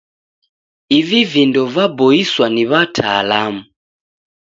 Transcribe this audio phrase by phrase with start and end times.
[0.99, 3.61] Ivi vindo vaboiswa ni w'ataalamu.